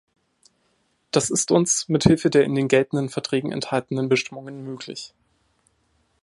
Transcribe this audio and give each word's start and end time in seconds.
Das 1.11 1.29
ist 1.29 1.51
uns 1.51 1.87
mithilfe 1.87 2.31
der 2.31 2.43
in 2.43 2.55
den 2.55 2.67
geltenden 2.67 3.09
Verträgen 3.09 3.51
enthaltenen 3.51 4.09
Bestimmungen 4.09 4.63
möglich. 4.63 5.13